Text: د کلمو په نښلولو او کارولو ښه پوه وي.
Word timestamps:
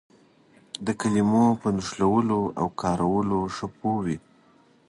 د 0.85 0.87
کلمو 1.01 1.45
په 1.61 1.67
نښلولو 1.75 2.39
او 2.59 2.67
کارولو 2.81 3.39
ښه 3.55 3.67
پوه 3.77 3.97
وي. 4.05 4.17